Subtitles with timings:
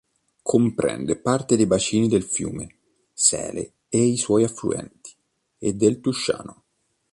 [0.41, 2.75] Comprende parte dei bacini del fiume
[3.13, 5.15] Sele e i suoi affluenti,
[5.59, 6.63] e del Tusciano.